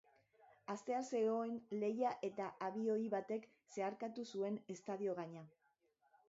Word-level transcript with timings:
Hastear 0.73 1.01
zegoen 1.17 1.51
lehia 1.83 2.13
eta 2.29 2.47
abioi 2.69 2.97
batek 3.17 3.47
zeharkatu 3.77 4.27
zuen 4.33 4.59
estadio 4.77 5.17
gaina. 5.23 5.47